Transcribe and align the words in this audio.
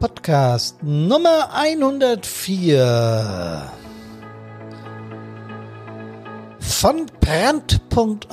Podcast 0.00 0.82
Nummer 0.82 1.50
104 1.52 3.70
von 6.58 7.06
Brandpunkt 7.20 8.30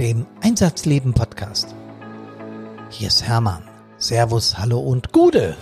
dem 0.00 0.26
Einsatzleben 0.40 1.14
Podcast. 1.14 1.76
Hier 2.90 3.06
ist 3.06 3.22
Hermann. 3.22 3.62
Servus, 3.98 4.58
hallo 4.58 4.80
und 4.80 5.12
Gude. 5.12 5.56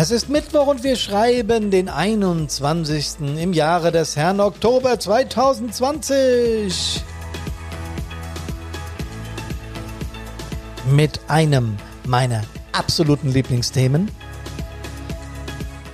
Es 0.00 0.12
ist 0.12 0.28
Mittwoch 0.28 0.68
und 0.68 0.84
wir 0.84 0.94
schreiben 0.94 1.72
den 1.72 1.88
21. 1.88 3.16
im 3.36 3.52
Jahre 3.52 3.90
des 3.90 4.14
Herrn 4.14 4.38
Oktober 4.38 5.00
2020. 5.00 7.02
Mit 10.92 11.18
einem 11.26 11.76
meiner 12.06 12.44
absoluten 12.70 13.32
Lieblingsthemen. 13.32 14.08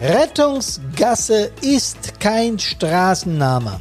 Rettungsgasse 0.02 1.50
ist 1.62 2.20
kein 2.20 2.58
Straßenname. 2.58 3.80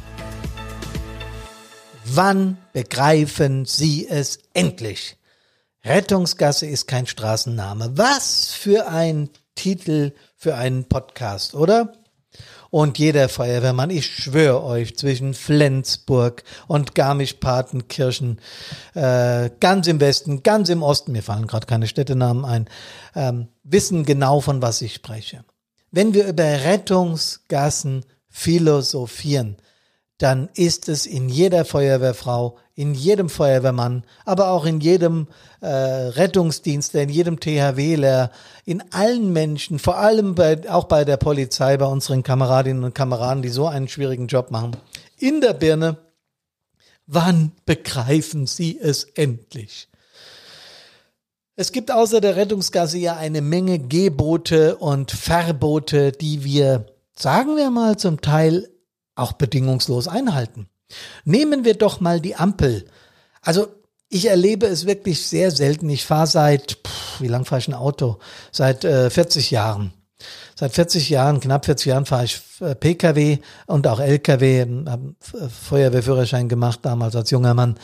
Wann 2.06 2.56
begreifen 2.72 3.66
Sie 3.66 4.08
es 4.08 4.38
endlich? 4.54 5.18
Rettungsgasse 5.84 6.64
ist 6.64 6.88
kein 6.88 7.06
Straßenname. 7.06 7.90
Was 7.92 8.54
für 8.54 8.88
ein 8.88 9.28
Titel 9.54 10.12
für 10.36 10.54
einen 10.54 10.84
Podcast, 10.84 11.54
oder? 11.54 11.92
Und 12.70 12.98
jeder 12.98 13.28
Feuerwehrmann, 13.28 13.90
ich 13.90 14.06
schwöre 14.06 14.64
euch, 14.64 14.96
zwischen 14.96 15.32
Flensburg 15.34 16.42
und 16.66 16.96
Garmisch-Partenkirchen, 16.96 18.40
äh, 18.94 19.50
ganz 19.60 19.86
im 19.86 20.00
Westen, 20.00 20.42
ganz 20.42 20.68
im 20.70 20.82
Osten, 20.82 21.12
mir 21.12 21.22
fallen 21.22 21.46
gerade 21.46 21.66
keine 21.66 21.86
Städtenamen 21.86 22.44
ein, 22.44 22.68
ähm, 23.14 23.46
wissen 23.62 24.04
genau, 24.04 24.40
von 24.40 24.60
was 24.60 24.82
ich 24.82 24.94
spreche. 24.94 25.44
Wenn 25.92 26.14
wir 26.14 26.26
über 26.26 26.42
Rettungsgassen 26.42 28.04
philosophieren, 28.28 29.56
dann 30.18 30.48
ist 30.54 30.88
es 30.88 31.06
in 31.06 31.28
jeder 31.28 31.64
Feuerwehrfrau, 31.64 32.56
in 32.76 32.94
jedem 32.94 33.28
Feuerwehrmann, 33.28 34.04
aber 34.24 34.48
auch 34.48 34.64
in 34.64 34.80
jedem 34.80 35.26
äh, 35.60 35.66
Rettungsdienst, 35.66 36.94
in 36.94 37.08
jedem 37.08 37.40
THWler, 37.40 38.30
in 38.64 38.82
allen 38.92 39.32
Menschen, 39.32 39.78
vor 39.78 39.98
allem 39.98 40.34
bei, 40.34 40.68
auch 40.70 40.84
bei 40.84 41.04
der 41.04 41.16
Polizei, 41.16 41.76
bei 41.76 41.86
unseren 41.86 42.22
Kameradinnen 42.22 42.84
und 42.84 42.94
Kameraden, 42.94 43.42
die 43.42 43.48
so 43.48 43.66
einen 43.66 43.88
schwierigen 43.88 44.28
Job 44.28 44.50
machen, 44.50 44.76
in 45.18 45.40
der 45.40 45.54
Birne, 45.54 45.96
wann 47.06 47.52
begreifen 47.66 48.46
sie 48.46 48.78
es 48.80 49.04
endlich? 49.04 49.88
Es 51.56 51.70
gibt 51.70 51.92
außer 51.92 52.20
der 52.20 52.34
Rettungsgasse 52.34 52.98
ja 52.98 53.16
eine 53.16 53.40
Menge 53.40 53.78
Gebote 53.78 54.76
und 54.76 55.12
Verbote, 55.12 56.10
die 56.10 56.42
wir, 56.42 56.86
sagen 57.16 57.56
wir 57.56 57.70
mal, 57.70 57.96
zum 57.96 58.20
Teil 58.20 58.68
auch 59.14 59.32
bedingungslos 59.32 60.08
einhalten. 60.08 60.68
Nehmen 61.24 61.64
wir 61.64 61.74
doch 61.74 62.00
mal 62.00 62.20
die 62.20 62.36
Ampel. 62.36 62.86
Also 63.40 63.68
ich 64.08 64.26
erlebe 64.26 64.66
es 64.66 64.86
wirklich 64.86 65.26
sehr 65.26 65.50
selten. 65.50 65.88
Ich 65.88 66.04
fahre 66.04 66.26
seit, 66.26 66.78
pff, 66.86 67.20
wie 67.20 67.28
lang 67.28 67.44
fahre 67.44 67.60
ich 67.60 67.68
ein 67.68 67.74
Auto? 67.74 68.18
Seit 68.52 68.84
äh, 68.84 69.10
40 69.10 69.50
Jahren. 69.50 69.92
Seit 70.54 70.72
40 70.72 71.10
Jahren, 71.10 71.40
knapp 71.40 71.64
40 71.64 71.86
Jahren 71.86 72.06
fahre 72.06 72.24
ich 72.24 72.40
äh, 72.60 72.74
Pkw 72.74 73.38
und 73.66 73.86
auch 73.86 73.98
Lkw, 73.98 74.66
habe 74.88 75.14
äh, 75.32 75.48
Feuerwehrführerschein 75.48 76.48
gemacht 76.48 76.80
damals 76.82 77.16
als 77.16 77.30
junger 77.30 77.54
Mann. 77.54 77.76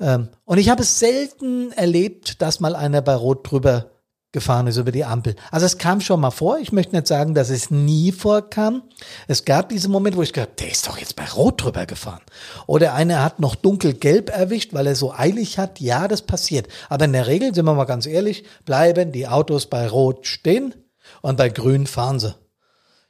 Ähm, 0.00 0.28
und 0.44 0.58
ich 0.58 0.68
habe 0.68 0.82
es 0.82 0.98
selten 0.98 1.72
erlebt, 1.72 2.42
dass 2.42 2.60
mal 2.60 2.74
einer 2.74 3.00
bei 3.00 3.14
Rot 3.14 3.50
drüber 3.50 3.90
gefahren 4.36 4.66
ist 4.66 4.76
über 4.76 4.92
die 4.92 5.06
Ampel. 5.06 5.34
Also 5.50 5.64
es 5.64 5.78
kam 5.78 6.02
schon 6.02 6.20
mal 6.20 6.30
vor. 6.30 6.58
Ich 6.58 6.70
möchte 6.70 6.94
nicht 6.94 7.06
sagen, 7.06 7.32
dass 7.32 7.48
es 7.48 7.70
nie 7.70 8.12
vorkam. 8.12 8.82
Es 9.28 9.46
gab 9.46 9.70
diesen 9.70 9.90
Moment, 9.90 10.14
wo 10.14 10.20
ich 10.20 10.34
gedacht, 10.34 10.60
der 10.60 10.70
ist 10.70 10.86
doch 10.86 10.98
jetzt 10.98 11.16
bei 11.16 11.24
Rot 11.24 11.64
drüber 11.64 11.86
gefahren. 11.86 12.20
Oder 12.66 12.92
einer 12.92 13.24
hat 13.24 13.40
noch 13.40 13.54
dunkelgelb 13.54 14.28
erwischt, 14.28 14.74
weil 14.74 14.88
er 14.88 14.94
so 14.94 15.14
eilig 15.14 15.58
hat. 15.58 15.80
Ja, 15.80 16.06
das 16.06 16.20
passiert. 16.20 16.68
Aber 16.90 17.06
in 17.06 17.14
der 17.14 17.26
Regel, 17.26 17.54
sind 17.54 17.64
wir 17.64 17.72
mal 17.72 17.84
ganz 17.84 18.04
ehrlich, 18.04 18.44
bleiben 18.66 19.10
die 19.10 19.26
Autos 19.26 19.68
bei 19.68 19.88
Rot 19.88 20.26
stehen 20.26 20.74
und 21.22 21.38
bei 21.38 21.48
Grün 21.48 21.86
fahren 21.86 22.20
sie. 22.20 22.34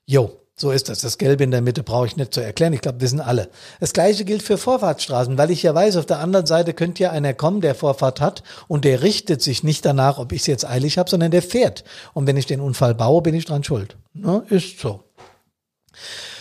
Jo, 0.04 0.46
so 0.59 0.71
ist 0.71 0.89
das. 0.89 1.03
Das 1.03 1.19
Gelbe 1.19 1.44
in 1.44 1.50
der 1.50 1.61
Mitte 1.61 1.83
brauche 1.83 2.06
ich 2.06 2.17
nicht 2.17 2.33
zu 2.33 2.41
erklären. 2.41 2.72
Ich 2.72 2.81
glaube, 2.81 3.03
wissen 3.03 3.21
alle. 3.21 3.50
Das 3.78 3.93
gleiche 3.93 4.25
gilt 4.25 4.43
für 4.43 4.56
Vorfahrtsstraßen, 4.56 5.37
weil 5.37 5.50
ich 5.50 5.62
ja 5.62 5.75
weiß, 5.75 5.97
auf 5.97 6.06
der 6.06 6.21
anderen 6.21 6.47
Seite 6.47 6.72
könnte 6.72 7.03
ja 7.03 7.11
einer 7.11 7.34
kommen, 7.34 7.61
der 7.61 7.75
Vorfahrt 7.75 8.22
hat 8.22 8.43
und 8.66 8.87
der 8.87 9.03
richtet 9.03 9.43
sich 9.43 9.62
nicht 9.62 9.84
danach, 9.84 10.19
ob 10.19 10.33
ich 10.33 10.41
es 10.41 10.47
jetzt 10.47 10.65
eilig 10.65 10.97
habe, 10.97 11.11
sondern 11.11 11.31
der 11.31 11.43
fährt. 11.43 11.84
Und 12.15 12.27
wenn 12.27 12.39
ich 12.39 12.47
den 12.47 12.62
Unfall 12.62 12.95
baue, 12.95 13.21
bin 13.21 13.34
ich 13.34 13.45
dran 13.45 13.65
schuld. 13.65 13.99
Ne? 14.15 14.45
Ist 14.49 14.81
so. 14.81 15.05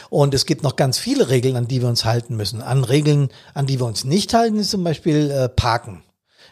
Und 0.09 0.33
es 0.33 0.45
gibt 0.45 0.63
noch 0.63 0.77
ganz 0.77 0.97
viele 0.97 1.29
Regeln, 1.29 1.57
an 1.57 1.67
die 1.67 1.81
wir 1.81 1.89
uns 1.89 2.05
halten 2.05 2.37
müssen. 2.37 2.61
An 2.61 2.85
Regeln, 2.85 3.29
an 3.53 3.65
die 3.65 3.81
wir 3.81 3.85
uns 3.85 4.05
nicht 4.05 4.33
halten, 4.33 4.59
ist 4.59 4.69
zum 4.69 4.83
Beispiel 4.85 5.29
äh, 5.29 5.49
Parken. 5.49 6.03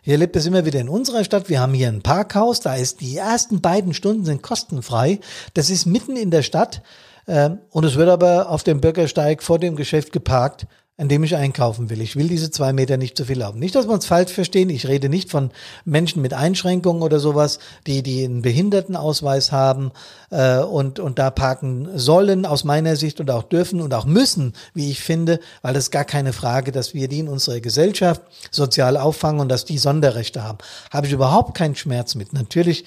Ich 0.03 0.11
erlebe 0.11 0.37
es 0.37 0.45
immer 0.45 0.65
wieder 0.65 0.81
in 0.81 0.89
unserer 0.89 1.23
Stadt. 1.23 1.47
Wir 1.47 1.61
haben 1.61 1.73
hier 1.73 1.87
ein 1.87 2.01
Parkhaus, 2.01 2.59
da 2.59 2.75
ist 2.75 2.99
die 2.99 3.15
ersten 3.15 3.61
beiden 3.61 3.93
Stunden 3.93 4.25
sind 4.25 4.43
kostenfrei. 4.43 5.21
Das 5.53 5.69
ist 5.69 5.85
mitten 5.85 6.17
in 6.17 6.29
der 6.29 6.41
Stadt. 6.41 6.81
Ähm, 7.27 7.59
und 7.69 7.85
es 7.85 7.95
wird 7.95 8.09
aber 8.09 8.49
auf 8.49 8.63
dem 8.63 8.81
Bürgersteig 8.81 9.43
vor 9.43 9.59
dem 9.59 9.75
Geschäft 9.75 10.11
geparkt, 10.11 10.67
an 10.95 11.09
dem 11.09 11.23
ich 11.23 11.35
einkaufen 11.35 11.89
will. 11.89 12.01
Ich 12.01 12.15
will 12.15 12.27
diese 12.27 12.51
zwei 12.51 12.71
Meter 12.71 12.97
nicht 12.97 13.17
zu 13.17 13.25
viel 13.25 13.39
laufen. 13.39 13.57
Nicht, 13.57 13.73
dass 13.73 13.87
wir 13.87 13.93
uns 13.93 14.05
falsch 14.05 14.31
verstehen. 14.31 14.69
Ich 14.69 14.87
rede 14.87 15.09
nicht 15.09 15.31
von 15.31 15.49
Menschen 15.85 16.21
mit 16.21 16.35
Einschränkungen 16.35 17.01
oder 17.01 17.19
sowas, 17.19 17.57
die, 17.87 18.03
die 18.03 18.23
einen 18.23 18.43
Behindertenausweis 18.43 19.51
haben 19.51 19.91
äh, 20.29 20.59
und, 20.59 20.99
und 20.99 21.17
da 21.17 21.31
parken 21.31 21.89
sollen, 21.95 22.45
aus 22.45 22.63
meiner 22.63 22.95
Sicht, 22.95 23.19
und 23.19 23.31
auch 23.31 23.41
dürfen 23.41 23.81
und 23.81 23.91
auch 23.95 24.05
müssen, 24.05 24.53
wie 24.75 24.91
ich 24.91 25.01
finde, 25.01 25.39
weil 25.63 25.75
es 25.75 25.89
gar 25.89 26.05
keine 26.05 26.31
Frage, 26.31 26.71
dass 26.71 26.93
wir 26.93 27.07
die 27.07 27.19
in 27.19 27.27
unserer 27.27 27.59
Gesellschaft 27.59 28.21
sozial 28.51 28.95
auffangen 28.95 29.41
und 29.41 29.49
dass 29.49 29.65
die 29.65 29.79
Sonderrechte 29.79 30.43
haben. 30.43 30.59
Habe 30.91 31.07
ich 31.07 31.13
überhaupt 31.13 31.57
keinen 31.57 31.75
Schmerz 31.75 32.13
mit. 32.13 32.33
Natürlich 32.33 32.85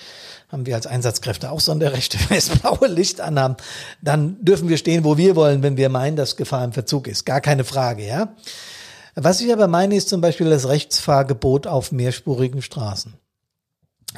haben 0.48 0.66
wir 0.66 0.74
als 0.74 0.86
Einsatzkräfte 0.86 1.50
auch 1.50 1.60
Sonderrechte, 1.60 2.18
wenn 2.20 2.30
wir 2.30 2.36
das 2.36 2.48
blaue 2.50 2.88
Licht 2.88 3.20
anhaben, 3.20 3.56
dann 4.02 4.36
dürfen 4.44 4.68
wir 4.68 4.76
stehen, 4.76 5.04
wo 5.04 5.16
wir 5.16 5.36
wollen, 5.36 5.62
wenn 5.62 5.76
wir 5.76 5.88
meinen, 5.88 6.16
dass 6.16 6.36
Gefahr 6.36 6.64
im 6.64 6.72
Verzug 6.72 7.08
ist. 7.08 7.26
Gar 7.26 7.40
keine 7.40 7.64
Frage, 7.64 8.06
ja. 8.06 8.34
Was 9.14 9.40
ich 9.40 9.52
aber 9.52 9.66
meine, 9.66 9.96
ist 9.96 10.08
zum 10.10 10.20
Beispiel 10.20 10.50
das 10.50 10.68
Rechtsfahrgebot 10.68 11.66
auf 11.66 11.90
mehrspurigen 11.90 12.60
Straßen. 12.60 13.14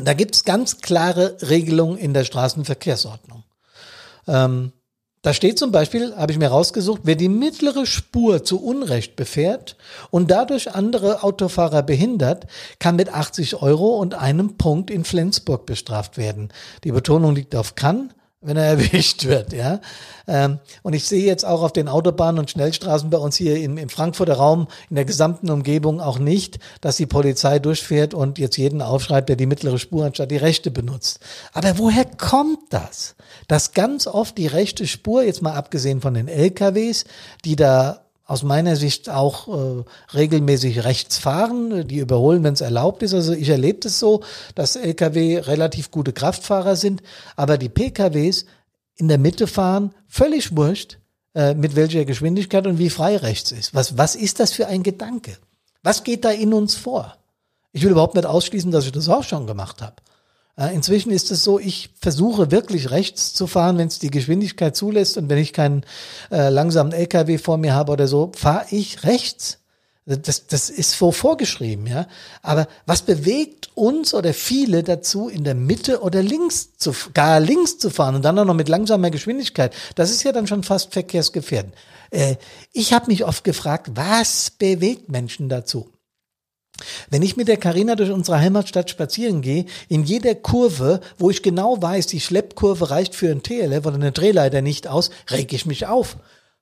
Da 0.02 0.12
gibt's 0.14 0.44
ganz 0.44 0.80
klare 0.80 1.36
Regelungen 1.40 1.98
in 1.98 2.14
der 2.14 2.24
Straßenverkehrsordnung. 2.24 3.44
Ähm, 4.26 4.72
da 5.22 5.34
steht 5.34 5.58
zum 5.58 5.72
Beispiel, 5.72 6.14
habe 6.16 6.30
ich 6.32 6.38
mir 6.38 6.48
rausgesucht, 6.48 7.00
wer 7.04 7.16
die 7.16 7.28
mittlere 7.28 7.86
Spur 7.86 8.44
zu 8.44 8.62
Unrecht 8.62 9.16
befährt 9.16 9.76
und 10.10 10.30
dadurch 10.30 10.74
andere 10.74 11.22
Autofahrer 11.22 11.82
behindert, 11.82 12.46
kann 12.78 12.96
mit 12.96 13.12
80 13.12 13.60
Euro 13.60 13.96
und 13.96 14.14
einem 14.14 14.56
Punkt 14.56 14.90
in 14.90 15.04
Flensburg 15.04 15.66
bestraft 15.66 16.18
werden. 16.18 16.50
Die 16.84 16.92
Betonung 16.92 17.34
liegt 17.34 17.56
auf 17.56 17.74
kann, 17.74 18.12
wenn 18.40 18.56
er 18.56 18.64
erwischt 18.78 19.24
wird, 19.24 19.52
ja. 19.52 19.80
Ähm, 20.26 20.58
und 20.82 20.92
ich 20.92 21.04
sehe 21.06 21.24
jetzt 21.24 21.44
auch 21.44 21.62
auf 21.62 21.72
den 21.72 21.88
Autobahnen 21.88 22.38
und 22.38 22.50
Schnellstraßen 22.50 23.10
bei 23.10 23.18
uns 23.18 23.36
hier 23.36 23.56
im, 23.56 23.78
im 23.78 23.88
Frankfurter 23.88 24.34
Raum, 24.34 24.68
in 24.90 24.96
der 24.96 25.04
gesamten 25.04 25.50
Umgebung 25.50 26.00
auch 26.00 26.18
nicht, 26.18 26.58
dass 26.80 26.96
die 26.96 27.06
Polizei 27.06 27.58
durchfährt 27.58 28.14
und 28.14 28.38
jetzt 28.38 28.56
jeden 28.56 28.82
aufschreibt, 28.82 29.28
der 29.28 29.36
die 29.36 29.46
mittlere 29.46 29.78
Spur 29.78 30.04
anstatt 30.04 30.30
die 30.30 30.36
rechte 30.36 30.70
benutzt. 30.70 31.20
Aber 31.52 31.78
woher 31.78 32.04
kommt 32.04 32.60
das? 32.70 33.16
Dass 33.48 33.72
ganz 33.72 34.06
oft 34.06 34.36
die 34.38 34.46
rechte 34.46 34.86
Spur, 34.86 35.22
jetzt 35.22 35.42
mal 35.42 35.54
abgesehen 35.54 36.00
von 36.00 36.14
den 36.14 36.28
LKWs, 36.28 37.04
die 37.44 37.56
da 37.56 38.07
aus 38.28 38.42
meiner 38.42 38.76
Sicht 38.76 39.08
auch 39.08 39.48
äh, 39.48 39.84
regelmäßig 40.14 40.84
rechts 40.84 41.16
fahren, 41.16 41.88
die 41.88 41.96
überholen, 41.96 42.44
wenn 42.44 42.52
es 42.52 42.60
erlaubt 42.60 43.02
ist. 43.02 43.14
Also 43.14 43.32
ich 43.32 43.48
erlebe 43.48 43.88
es 43.88 43.98
so, 43.98 44.22
dass 44.54 44.76
Lkw 44.76 45.38
relativ 45.38 45.90
gute 45.90 46.12
Kraftfahrer 46.12 46.76
sind, 46.76 47.02
aber 47.36 47.56
die 47.56 47.70
PKWs 47.70 48.44
in 48.96 49.08
der 49.08 49.16
Mitte 49.16 49.46
fahren, 49.46 49.94
völlig 50.06 50.54
wurscht, 50.54 50.98
äh, 51.34 51.54
mit 51.54 51.74
welcher 51.74 52.04
Geschwindigkeit 52.04 52.66
und 52.66 52.78
wie 52.78 52.90
frei 52.90 53.16
rechts 53.16 53.50
ist. 53.50 53.74
Was, 53.74 53.96
was 53.96 54.14
ist 54.14 54.40
das 54.40 54.52
für 54.52 54.66
ein 54.66 54.82
Gedanke? 54.82 55.38
Was 55.82 56.04
geht 56.04 56.26
da 56.26 56.30
in 56.30 56.52
uns 56.52 56.74
vor? 56.74 57.16
Ich 57.72 57.82
will 57.82 57.92
überhaupt 57.92 58.14
nicht 58.14 58.26
ausschließen, 58.26 58.70
dass 58.70 58.84
ich 58.84 58.92
das 58.92 59.08
auch 59.08 59.24
schon 59.24 59.46
gemacht 59.46 59.80
habe. 59.80 59.96
Äh, 60.58 60.74
inzwischen 60.74 61.12
ist 61.12 61.30
es 61.30 61.44
so, 61.44 61.58
ich 61.58 61.90
versuche 62.00 62.50
wirklich 62.50 62.90
rechts 62.90 63.32
zu 63.32 63.46
fahren, 63.46 63.78
wenn 63.78 63.88
es 63.88 63.98
die 63.98 64.10
Geschwindigkeit 64.10 64.74
zulässt 64.74 65.16
und 65.16 65.28
wenn 65.28 65.38
ich 65.38 65.52
keinen 65.52 65.84
äh, 66.30 66.48
langsamen 66.48 66.92
LKW 66.92 67.38
vor 67.38 67.58
mir 67.58 67.74
habe 67.74 67.92
oder 67.92 68.08
so, 68.08 68.32
fahre 68.36 68.66
ich 68.70 69.04
rechts. 69.04 69.58
Das, 70.04 70.46
das 70.46 70.70
ist 70.70 70.92
so 70.92 71.12
vorgeschrieben, 71.12 71.86
ja. 71.86 72.06
Aber 72.40 72.66
was 72.86 73.02
bewegt 73.02 73.68
uns 73.74 74.14
oder 74.14 74.32
viele 74.32 74.82
dazu, 74.82 75.28
in 75.28 75.44
der 75.44 75.54
Mitte 75.54 76.00
oder 76.00 76.22
links 76.22 76.78
zu, 76.78 76.94
gar 77.12 77.40
links 77.40 77.76
zu 77.76 77.90
fahren 77.90 78.14
und 78.14 78.24
dann 78.24 78.38
auch 78.38 78.46
noch 78.46 78.54
mit 78.54 78.70
langsamer 78.70 79.10
Geschwindigkeit? 79.10 79.74
Das 79.96 80.10
ist 80.10 80.22
ja 80.22 80.32
dann 80.32 80.46
schon 80.46 80.62
fast 80.62 80.94
verkehrsgefährdend. 80.94 81.74
Äh, 82.10 82.36
ich 82.72 82.94
habe 82.94 83.08
mich 83.08 83.26
oft 83.26 83.44
gefragt, 83.44 83.90
was 83.94 84.50
bewegt 84.50 85.10
Menschen 85.10 85.50
dazu? 85.50 85.90
Wenn 87.10 87.22
ich 87.22 87.36
mit 87.36 87.48
der 87.48 87.56
Karina 87.56 87.96
durch 87.96 88.10
unsere 88.10 88.38
Heimatstadt 88.38 88.90
spazieren 88.90 89.42
gehe, 89.42 89.66
in 89.88 90.04
jeder 90.04 90.34
Kurve, 90.34 91.00
wo 91.18 91.30
ich 91.30 91.42
genau 91.42 91.80
weiß, 91.80 92.06
die 92.06 92.20
Schleppkurve 92.20 92.90
reicht 92.90 93.14
für 93.14 93.30
ein 93.30 93.42
TLF 93.42 93.84
oder 93.86 93.96
eine 93.96 94.12
Drehleiter 94.12 94.62
nicht 94.62 94.86
aus, 94.86 95.10
reg 95.30 95.52
ich 95.52 95.66
mich 95.66 95.86
auf. 95.86 96.16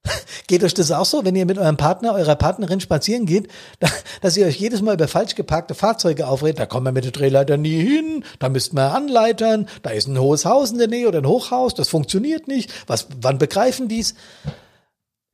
Geht 0.47 0.65
euch 0.65 0.75
das 0.75 0.93
auch 0.93 1.05
so, 1.05 1.25
wenn 1.25 1.37
ihr 1.37 1.47
mit 1.47 1.59
eurem 1.59 1.77
Partner, 1.77 2.15
eurer 2.15 2.37
Partnerin 2.37 2.81
spazieren 2.81 3.27
geht, 3.27 3.49
dass 4.21 4.37
ihr 4.37 4.47
euch 4.47 4.57
jedes 4.57 4.83
Mal 4.83 4.95
über 4.95 5.09
falsch 5.09 5.35
geparkte 5.35 5.75
Fahrzeuge 5.75 6.29
aufredet? 6.29 6.59
Da 6.59 6.67
kommen 6.67 6.87
wir 6.87 6.93
mit 6.93 7.05
der 7.05 7.13
Drehleiter 7.13 7.57
nie 7.57 7.81
hin, 7.81 8.25
da 8.39 8.49
müssten 8.49 8.77
wir 8.77 8.95
anleitern, 8.95 9.69
da 9.83 9.91
ist 9.91 10.09
ein 10.09 10.19
hohes 10.19 10.45
Haus 10.45 10.71
in 10.71 10.79
der 10.79 10.89
Nähe 10.89 11.09
oder 11.09 11.19
ein 11.19 11.27
Hochhaus, 11.27 11.75
das 11.75 11.89
funktioniert 11.89 12.49
nicht. 12.49 12.73
Was, 12.87 13.09
wann 13.21 13.39
begreifen 13.39 13.89
die's? 13.89 14.15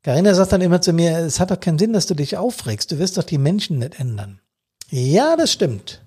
Carina 0.02 0.34
sagt 0.34 0.52
dann 0.52 0.60
immer 0.60 0.80
zu 0.80 0.92
mir, 0.92 1.18
es 1.18 1.38
hat 1.38 1.52
doch 1.52 1.60
keinen 1.60 1.78
Sinn, 1.78 1.92
dass 1.92 2.06
du 2.06 2.14
dich 2.14 2.36
aufregst, 2.36 2.90
du 2.90 2.98
wirst 2.98 3.18
doch 3.18 3.24
die 3.24 3.38
Menschen 3.38 3.78
nicht 3.78 4.00
ändern. 4.00 4.41
Ja, 4.92 5.36
das 5.36 5.50
stimmt. 5.50 6.02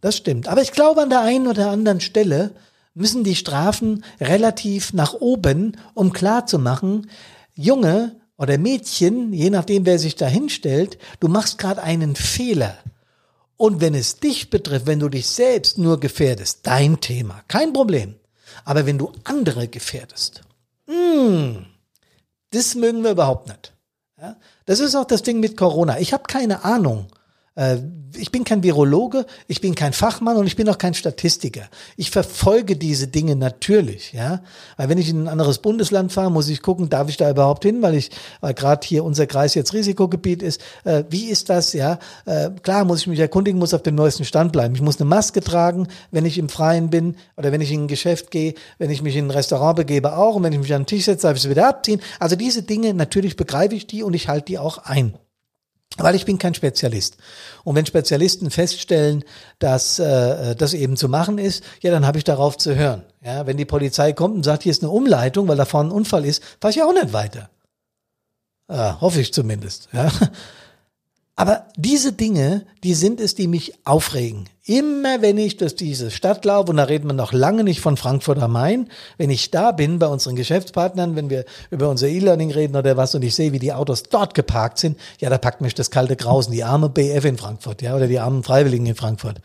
Das 0.00 0.16
stimmt. 0.16 0.46
Aber 0.46 0.62
ich 0.62 0.70
glaube, 0.70 1.02
an 1.02 1.10
der 1.10 1.22
einen 1.22 1.48
oder 1.48 1.70
anderen 1.70 2.00
Stelle 2.00 2.52
müssen 2.94 3.24
die 3.24 3.34
Strafen 3.34 4.04
relativ 4.20 4.92
nach 4.92 5.14
oben, 5.14 5.76
um 5.94 6.12
klarzumachen, 6.12 7.10
Junge 7.56 8.14
oder 8.36 8.56
Mädchen, 8.56 9.32
je 9.32 9.50
nachdem, 9.50 9.86
wer 9.86 9.98
sich 9.98 10.14
da 10.14 10.28
hinstellt, 10.28 10.98
du 11.18 11.26
machst 11.26 11.58
gerade 11.58 11.82
einen 11.82 12.14
Fehler. 12.14 12.78
Und 13.56 13.80
wenn 13.80 13.96
es 13.96 14.20
dich 14.20 14.50
betrifft, 14.50 14.86
wenn 14.86 15.00
du 15.00 15.08
dich 15.08 15.26
selbst 15.26 15.76
nur 15.76 15.98
gefährdest, 15.98 16.60
dein 16.62 17.00
Thema, 17.00 17.42
kein 17.48 17.72
Problem. 17.72 18.14
Aber 18.64 18.86
wenn 18.86 18.98
du 18.98 19.10
andere 19.24 19.66
gefährdest, 19.66 20.42
mh, 20.86 20.94
hm, 20.94 21.66
das 22.52 22.76
mögen 22.76 23.02
wir 23.02 23.10
überhaupt 23.10 23.48
nicht. 23.48 23.72
Ja? 24.16 24.36
Das 24.64 24.78
ist 24.78 24.94
auch 24.94 25.06
das 25.06 25.24
Ding 25.24 25.40
mit 25.40 25.56
Corona. 25.56 25.98
Ich 25.98 26.12
habe 26.12 26.22
keine 26.28 26.64
Ahnung, 26.64 27.08
ich 28.16 28.30
bin 28.30 28.44
kein 28.44 28.62
Virologe, 28.62 29.26
ich 29.46 29.60
bin 29.60 29.74
kein 29.74 29.92
Fachmann 29.92 30.36
und 30.36 30.46
ich 30.46 30.56
bin 30.56 30.68
auch 30.68 30.78
kein 30.78 30.94
Statistiker. 30.94 31.62
Ich 31.96 32.10
verfolge 32.10 32.76
diese 32.76 33.08
Dinge 33.08 33.36
natürlich, 33.36 34.12
ja. 34.12 34.42
Weil 34.76 34.88
wenn 34.88 34.98
ich 34.98 35.10
in 35.10 35.24
ein 35.24 35.28
anderes 35.28 35.58
Bundesland 35.58 36.12
fahre, 36.12 36.30
muss 36.30 36.48
ich 36.48 36.62
gucken, 36.62 36.88
darf 36.88 37.08
ich 37.08 37.16
da 37.16 37.30
überhaupt 37.30 37.64
hin, 37.64 37.82
weil 37.82 37.94
ich, 37.94 38.10
weil 38.40 38.54
gerade 38.54 38.86
hier 38.86 39.04
unser 39.04 39.26
Kreis 39.26 39.54
jetzt 39.54 39.74
Risikogebiet 39.74 40.42
ist. 40.42 40.60
Äh, 40.84 41.04
wie 41.10 41.26
ist 41.26 41.48
das, 41.48 41.72
ja? 41.72 41.98
Äh, 42.24 42.50
klar 42.62 42.84
muss 42.84 43.00
ich 43.00 43.06
mich 43.06 43.18
erkundigen, 43.18 43.58
muss 43.58 43.74
auf 43.74 43.82
dem 43.82 43.94
neuesten 43.94 44.24
Stand 44.24 44.52
bleiben. 44.52 44.74
Ich 44.74 44.82
muss 44.82 45.00
eine 45.00 45.08
Maske 45.08 45.40
tragen, 45.40 45.88
wenn 46.10 46.24
ich 46.24 46.38
im 46.38 46.48
Freien 46.48 46.90
bin 46.90 47.16
oder 47.36 47.52
wenn 47.52 47.60
ich 47.60 47.72
in 47.72 47.84
ein 47.84 47.88
Geschäft 47.88 48.30
gehe, 48.30 48.54
wenn 48.78 48.90
ich 48.90 49.02
mich 49.02 49.16
in 49.16 49.26
ein 49.26 49.30
Restaurant 49.30 49.76
begebe 49.76 50.16
auch 50.16 50.36
und 50.36 50.42
wenn 50.42 50.52
ich 50.52 50.60
mich 50.60 50.74
an 50.74 50.82
den 50.82 50.86
Tisch 50.86 51.04
setze, 51.04 51.26
darf 51.26 51.36
ich 51.36 51.44
es 51.44 51.50
wieder 51.50 51.68
abziehen. 51.68 52.00
Also 52.18 52.36
diese 52.36 52.62
Dinge, 52.62 52.94
natürlich 52.94 53.36
begreife 53.36 53.74
ich 53.74 53.86
die 53.86 54.02
und 54.02 54.14
ich 54.14 54.28
halte 54.28 54.46
die 54.46 54.58
auch 54.58 54.78
ein 54.78 55.14
weil 55.98 56.14
ich 56.14 56.24
bin 56.24 56.38
kein 56.38 56.54
Spezialist. 56.54 57.16
Und 57.64 57.74
wenn 57.74 57.86
Spezialisten 57.86 58.50
feststellen, 58.50 59.24
dass 59.58 59.98
äh, 59.98 60.54
das 60.56 60.74
eben 60.74 60.96
zu 60.96 61.08
machen 61.08 61.38
ist, 61.38 61.64
ja, 61.82 61.90
dann 61.90 62.06
habe 62.06 62.18
ich 62.18 62.24
darauf 62.24 62.56
zu 62.56 62.74
hören. 62.74 63.02
Ja, 63.22 63.46
wenn 63.46 63.56
die 63.56 63.64
Polizei 63.64 64.12
kommt 64.12 64.36
und 64.36 64.44
sagt, 64.44 64.62
hier 64.62 64.70
ist 64.70 64.82
eine 64.82 64.90
Umleitung, 64.90 65.48
weil 65.48 65.56
da 65.56 65.64
vorne 65.64 65.90
ein 65.90 65.92
Unfall 65.92 66.24
ist, 66.24 66.42
fahre 66.60 66.72
ich 66.72 66.82
auch 66.82 66.92
nicht 66.92 67.12
weiter. 67.12 67.50
Äh, 68.68 68.92
hoffe 69.00 69.20
ich 69.20 69.32
zumindest. 69.32 69.88
Ja. 69.92 70.10
Aber 71.36 71.66
diese 71.76 72.12
Dinge, 72.12 72.66
die 72.82 72.94
sind 72.94 73.20
es, 73.20 73.34
die 73.34 73.46
mich 73.46 73.74
aufregen. 73.86 74.48
Immer 74.68 75.22
wenn 75.22 75.38
ich 75.38 75.56
durch 75.56 75.76
diese 75.76 76.10
Stadt 76.10 76.44
laufe, 76.44 76.68
und 76.70 76.76
da 76.76 76.84
reden 76.84 77.08
wir 77.08 77.14
noch 77.14 77.32
lange 77.32 77.64
nicht 77.64 77.80
von 77.80 77.96
Frankfurt 77.96 78.38
am 78.38 78.52
Main, 78.52 78.90
wenn 79.16 79.30
ich 79.30 79.50
da 79.50 79.72
bin 79.72 79.98
bei 79.98 80.06
unseren 80.06 80.36
Geschäftspartnern, 80.36 81.16
wenn 81.16 81.30
wir 81.30 81.46
über 81.70 81.88
unser 81.88 82.06
E-Learning 82.06 82.50
reden 82.50 82.76
oder 82.76 82.98
was 82.98 83.14
und 83.14 83.22
ich 83.22 83.34
sehe, 83.34 83.52
wie 83.52 83.58
die 83.58 83.72
Autos 83.72 84.02
dort 84.02 84.34
geparkt 84.34 84.78
sind, 84.78 84.98
ja, 85.20 85.30
da 85.30 85.38
packt 85.38 85.62
mich 85.62 85.74
das 85.74 85.90
kalte 85.90 86.16
Grausen, 86.16 86.52
die 86.52 86.64
arme 86.64 86.90
BF 86.90 87.24
in 87.24 87.38
Frankfurt, 87.38 87.80
ja, 87.80 87.96
oder 87.96 88.08
die 88.08 88.18
armen 88.18 88.42
Freiwilligen 88.42 88.84
in 88.84 88.94
Frankfurt. 88.94 89.40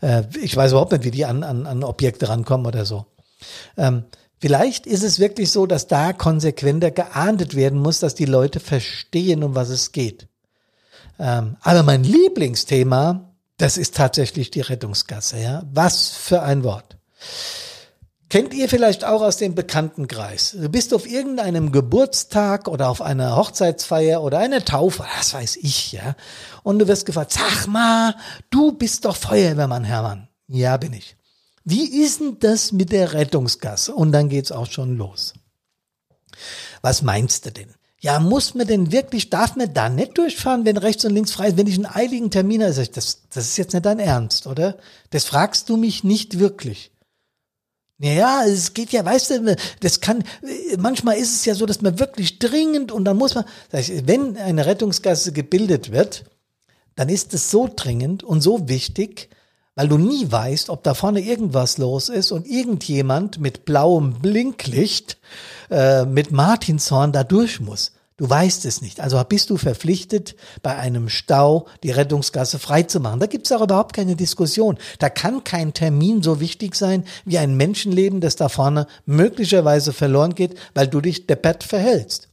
Äh, 0.00 0.24
ich 0.42 0.56
weiß 0.56 0.72
überhaupt 0.72 0.90
nicht, 0.90 1.04
wie 1.04 1.12
die 1.12 1.24
an, 1.24 1.44
an, 1.44 1.64
an 1.68 1.84
Objekte 1.84 2.28
rankommen 2.28 2.66
oder 2.66 2.84
so. 2.84 3.06
Ähm, 3.76 4.02
Vielleicht 4.38 4.86
ist 4.86 5.02
es 5.02 5.18
wirklich 5.18 5.50
so, 5.50 5.66
dass 5.66 5.86
da 5.86 6.12
konsequenter 6.12 6.90
geahndet 6.90 7.54
werden 7.56 7.80
muss, 7.80 8.00
dass 8.00 8.14
die 8.14 8.26
Leute 8.26 8.60
verstehen, 8.60 9.42
um 9.42 9.54
was 9.54 9.70
es 9.70 9.92
geht. 9.92 10.28
Ähm, 11.18 11.56
aber 11.62 11.82
mein 11.82 12.04
Lieblingsthema, 12.04 13.25
das 13.58 13.76
ist 13.76 13.94
tatsächlich 13.94 14.50
die 14.50 14.60
Rettungsgasse. 14.60 15.38
Ja? 15.38 15.62
Was 15.72 16.08
für 16.10 16.42
ein 16.42 16.64
Wort. 16.64 16.96
Kennt 18.28 18.52
ihr 18.54 18.68
vielleicht 18.68 19.04
auch 19.04 19.22
aus 19.22 19.36
dem 19.36 19.54
Bekanntenkreis? 19.54 20.56
Du 20.58 20.68
bist 20.68 20.92
auf 20.92 21.06
irgendeinem 21.06 21.70
Geburtstag 21.70 22.66
oder 22.66 22.88
auf 22.88 23.00
einer 23.00 23.36
Hochzeitsfeier 23.36 24.20
oder 24.20 24.38
einer 24.40 24.64
Taufe, 24.64 25.04
das 25.16 25.32
weiß 25.32 25.56
ich, 25.56 25.92
ja. 25.92 26.16
Und 26.64 26.80
du 26.80 26.88
wirst 26.88 27.06
gefragt, 27.06 27.32
sag 27.32 27.68
mal, 27.68 28.16
du 28.50 28.72
bist 28.72 29.04
doch 29.04 29.16
Feuerwehrmann, 29.16 29.84
Hermann. 29.84 30.28
Ja, 30.48 30.76
bin 30.76 30.92
ich. 30.92 31.16
Wie 31.64 32.02
ist 32.02 32.20
denn 32.20 32.38
das 32.40 32.72
mit 32.72 32.90
der 32.90 33.12
Rettungsgasse? 33.12 33.94
Und 33.94 34.10
dann 34.10 34.28
geht's 34.28 34.52
auch 34.52 34.70
schon 34.70 34.96
los. 34.96 35.34
Was 36.82 37.02
meinst 37.02 37.46
du 37.46 37.52
denn? 37.52 37.74
Ja, 38.06 38.20
muss 38.20 38.54
man 38.54 38.68
denn 38.68 38.92
wirklich, 38.92 39.30
darf 39.30 39.56
man 39.56 39.74
da 39.74 39.88
nicht 39.88 40.16
durchfahren, 40.16 40.64
wenn 40.64 40.76
rechts 40.76 41.04
und 41.04 41.12
links 41.12 41.32
frei 41.32 41.48
ist, 41.48 41.56
wenn 41.56 41.66
ich 41.66 41.74
einen 41.74 41.86
eiligen 41.86 42.30
Termin 42.30 42.62
habe? 42.62 42.72
Das, 42.72 43.22
das 43.30 43.44
ist 43.48 43.56
jetzt 43.56 43.72
nicht 43.72 43.84
dein 43.84 43.98
Ernst, 43.98 44.46
oder? 44.46 44.78
Das 45.10 45.24
fragst 45.24 45.68
du 45.68 45.76
mich 45.76 46.04
nicht 46.04 46.38
wirklich. 46.38 46.92
Naja, 47.98 48.44
es 48.46 48.74
geht 48.74 48.92
ja, 48.92 49.04
weißt 49.04 49.30
du, 49.30 49.56
das 49.80 50.00
kann, 50.00 50.22
manchmal 50.78 51.16
ist 51.16 51.34
es 51.34 51.44
ja 51.46 51.56
so, 51.56 51.66
dass 51.66 51.82
man 51.82 51.98
wirklich 51.98 52.38
dringend 52.38 52.92
und 52.92 53.04
dann 53.06 53.16
muss 53.16 53.34
man, 53.34 53.44
wenn 53.72 54.36
eine 54.36 54.66
Rettungsgasse 54.66 55.32
gebildet 55.32 55.90
wird, 55.90 56.26
dann 56.94 57.08
ist 57.08 57.34
es 57.34 57.50
so 57.50 57.68
dringend 57.74 58.22
und 58.22 58.40
so 58.40 58.68
wichtig, 58.68 59.30
weil 59.74 59.88
du 59.88 59.98
nie 59.98 60.30
weißt, 60.30 60.70
ob 60.70 60.84
da 60.84 60.94
vorne 60.94 61.22
irgendwas 61.22 61.76
los 61.76 62.08
ist 62.08 62.30
und 62.30 62.46
irgendjemand 62.46 63.40
mit 63.40 63.64
blauem 63.64 64.12
Blinklicht 64.20 65.18
äh, 65.70 66.04
mit 66.04 66.30
Martinshorn 66.30 67.10
da 67.10 67.24
durch 67.24 67.58
muss. 67.58 67.95
Du 68.18 68.28
weißt 68.28 68.64
es 68.64 68.80
nicht. 68.80 69.00
Also 69.00 69.22
bist 69.24 69.50
du 69.50 69.58
verpflichtet, 69.58 70.36
bei 70.62 70.74
einem 70.76 71.10
Stau 71.10 71.66
die 71.82 71.90
Rettungsgasse 71.90 72.58
freizumachen. 72.58 73.20
Da 73.20 73.26
gibt's 73.26 73.52
auch 73.52 73.60
überhaupt 73.60 73.94
keine 73.94 74.16
Diskussion. 74.16 74.78
Da 74.98 75.10
kann 75.10 75.44
kein 75.44 75.74
Termin 75.74 76.22
so 76.22 76.40
wichtig 76.40 76.76
sein 76.76 77.04
wie 77.26 77.36
ein 77.36 77.56
Menschenleben, 77.56 78.22
das 78.22 78.36
da 78.36 78.48
vorne 78.48 78.86
möglicherweise 79.04 79.92
verloren 79.92 80.34
geht, 80.34 80.58
weil 80.74 80.88
du 80.88 81.02
dich 81.02 81.26
deppert 81.26 81.62
verhältst. 81.62 82.30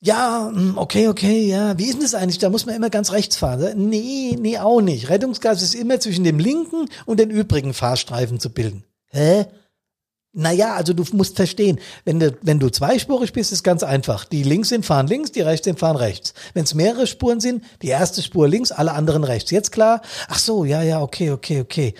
Ja, 0.00 0.50
hm, 0.52 0.76
okay, 0.76 1.08
okay, 1.08 1.46
ja. 1.46 1.78
Wie 1.78 1.84
ist 1.84 1.94
denn 1.94 2.02
das 2.02 2.14
eigentlich? 2.14 2.38
Da 2.38 2.50
muss 2.50 2.66
man 2.66 2.74
immer 2.74 2.90
ganz 2.90 3.12
rechts 3.12 3.36
fahren. 3.36 3.88
Nee, 3.88 4.36
nee, 4.38 4.58
auch 4.58 4.80
nicht. 4.80 5.08
Rettungsgasse 5.08 5.64
ist 5.64 5.74
immer 5.74 6.00
zwischen 6.00 6.24
dem 6.24 6.40
linken 6.40 6.88
und 7.06 7.20
den 7.20 7.30
übrigen 7.30 7.74
Fahrstreifen 7.74 8.40
zu 8.40 8.50
bilden. 8.50 8.84
Hä? 9.10 9.46
Naja, 10.38 10.74
also 10.74 10.92
du 10.92 11.02
musst 11.12 11.34
verstehen, 11.34 11.80
wenn 12.04 12.20
du, 12.20 12.36
wenn 12.42 12.58
du 12.58 12.68
zweispurig 12.68 13.32
bist, 13.32 13.52
ist 13.52 13.62
ganz 13.62 13.82
einfach. 13.82 14.26
Die 14.26 14.42
links 14.42 14.68
sind, 14.68 14.84
fahren 14.84 15.06
links, 15.06 15.32
die 15.32 15.40
rechts 15.40 15.64
sind, 15.64 15.78
fahren 15.78 15.96
rechts. 15.96 16.34
Wenn 16.52 16.64
es 16.64 16.74
mehrere 16.74 17.06
Spuren 17.06 17.40
sind, 17.40 17.64
die 17.80 17.88
erste 17.88 18.20
Spur 18.20 18.46
links, 18.46 18.70
alle 18.70 18.92
anderen 18.92 19.24
rechts. 19.24 19.50
Jetzt 19.50 19.72
klar? 19.72 20.02
Ach 20.28 20.38
so, 20.38 20.66
ja, 20.66 20.82
ja, 20.82 21.00
okay, 21.00 21.30
okay, 21.30 21.62
okay. 21.62 21.94